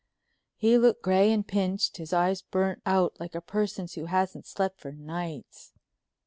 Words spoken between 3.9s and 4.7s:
who hasn't